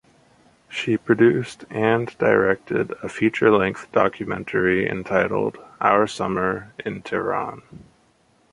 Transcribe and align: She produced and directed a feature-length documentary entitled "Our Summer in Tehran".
She 0.67 0.97
produced 0.97 1.65
and 1.69 2.07
directed 2.17 2.89
a 3.03 3.07
feature-length 3.07 3.91
documentary 3.91 4.89
entitled 4.89 5.59
"Our 5.79 6.07
Summer 6.07 6.73
in 6.83 7.03
Tehran". 7.03 7.61